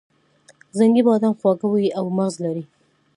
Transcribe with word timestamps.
زنګي 0.77 1.01
بادام 1.07 1.33
خواږه 1.39 1.67
وي 1.73 1.87
او 1.99 2.05
مغز 2.17 2.35
لري. 2.43 2.63